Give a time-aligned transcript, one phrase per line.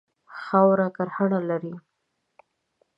[0.41, 1.73] خاوره کرهڼه لري.